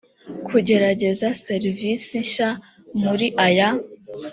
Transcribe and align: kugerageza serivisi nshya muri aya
kugerageza 0.47 1.27
serivisi 1.45 2.15
nshya 2.25 2.49
muri 3.01 3.27
aya 3.45 3.69